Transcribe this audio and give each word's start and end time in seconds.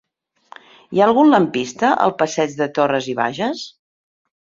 Hi 0.95 1.01
ha 1.03 1.09
algun 1.09 1.29
lampista 1.35 1.93
al 2.07 2.17
passeig 2.25 2.59
de 2.65 2.71
Torras 2.81 3.15
i 3.15 3.19
Bages? 3.25 3.67